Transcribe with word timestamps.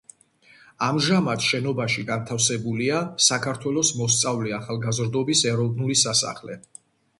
ამჟამად, 0.85 1.43
შენობაში 1.47 2.05
განთავსებულია 2.07 3.03
საქართველოს 3.27 3.93
მოსწავლე-ახალგაზრდობის 4.01 5.47
ეროვნული 5.55 6.03
სასახლე. 6.05 6.61